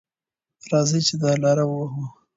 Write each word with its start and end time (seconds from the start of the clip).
راځئ 0.71 0.99
چې 1.07 1.15
دا 1.21 1.31
لاره 1.43 1.63
ووهو. 1.67 2.03